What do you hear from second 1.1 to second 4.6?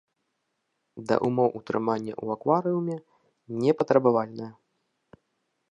Да ўмоў утрымання ў акварыуме непатрабавальная.